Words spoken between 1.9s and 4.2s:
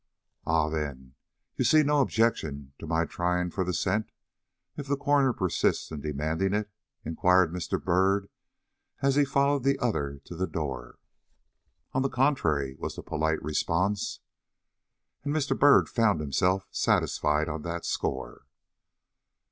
objection to my trying for the scent,